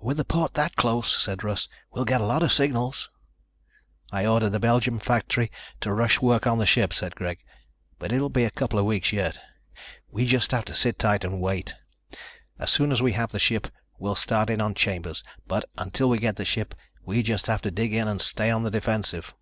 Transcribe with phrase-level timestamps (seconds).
[0.00, 3.08] "With the port that close," said Russ, "we'll get a lot of signals."
[4.10, 5.48] "I ordered the Belgium factory
[5.80, 7.38] to rush work on the ship," said Greg.
[8.00, 9.38] "But it will be a couple of weeks yet.
[10.10, 11.72] We just have to sit tight and wait.
[12.58, 16.18] As soon as we have the ship we'll start in on Chambers; but until we
[16.18, 16.74] get the ship,
[17.04, 19.34] we just have to dig in and stay on the defensive."